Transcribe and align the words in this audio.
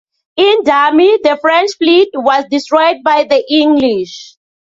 In 0.35 0.63
Damme, 0.63 1.19
the 1.21 1.37
French 1.43 1.73
fleet 1.77 2.09
was 2.15 2.45
destroyed 2.49 3.03
by 3.05 3.23
the 3.25 3.45
English. 3.53 4.35